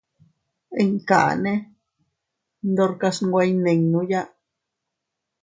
[0.81, 1.53] Inñakane
[2.69, 4.21] ndorkas iynweiyninuya.